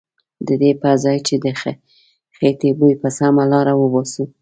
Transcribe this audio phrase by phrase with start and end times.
[0.47, 1.45] ددې پرځای چې د
[2.39, 4.23] خیټې بوی په سمه لاره وباسو.